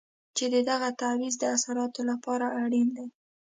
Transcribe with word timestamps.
چې 0.37 0.45
د 0.53 0.55
دغه 0.69 0.89
تعویض 1.01 1.35
د 1.39 1.43
اثراتو 1.55 2.01
لپاره 2.11 2.45
اړین 2.63 2.87
دی. 2.97 3.07